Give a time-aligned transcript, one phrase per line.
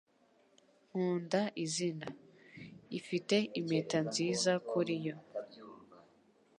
[0.87, 2.07] Nkunda izina.
[2.99, 5.15] Ifite impeta nziza kuri yo.